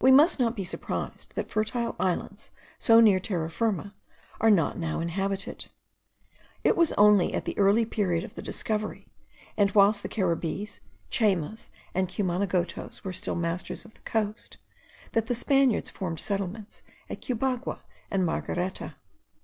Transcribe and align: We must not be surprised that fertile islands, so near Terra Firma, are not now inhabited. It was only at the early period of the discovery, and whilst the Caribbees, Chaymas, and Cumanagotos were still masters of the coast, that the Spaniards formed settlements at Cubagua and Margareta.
We 0.00 0.10
must 0.10 0.40
not 0.40 0.56
be 0.56 0.64
surprised 0.64 1.36
that 1.36 1.48
fertile 1.48 1.94
islands, 2.00 2.50
so 2.80 2.98
near 2.98 3.20
Terra 3.20 3.48
Firma, 3.48 3.94
are 4.40 4.50
not 4.50 4.76
now 4.76 4.98
inhabited. 4.98 5.68
It 6.64 6.76
was 6.76 6.92
only 6.94 7.32
at 7.34 7.44
the 7.44 7.56
early 7.56 7.84
period 7.86 8.24
of 8.24 8.34
the 8.34 8.42
discovery, 8.42 9.06
and 9.56 9.70
whilst 9.70 10.02
the 10.02 10.08
Caribbees, 10.08 10.80
Chaymas, 11.08 11.68
and 11.94 12.08
Cumanagotos 12.08 13.04
were 13.04 13.12
still 13.12 13.36
masters 13.36 13.84
of 13.84 13.94
the 13.94 14.00
coast, 14.00 14.56
that 15.12 15.26
the 15.26 15.36
Spaniards 15.36 15.88
formed 15.88 16.18
settlements 16.18 16.82
at 17.08 17.20
Cubagua 17.22 17.78
and 18.10 18.26
Margareta. 18.26 18.96